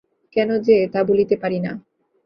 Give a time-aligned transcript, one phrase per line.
[0.35, 1.71] কেন যে, তা বলিতে পারি না।